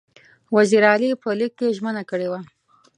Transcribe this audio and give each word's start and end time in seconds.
وزیر 0.55 0.83
علي 0.91 1.09
په 1.21 1.29
لیک 1.39 1.53
کې 1.59 1.75
ژمنه 1.77 2.03
کړې 2.09 2.27
وه. 2.31 2.39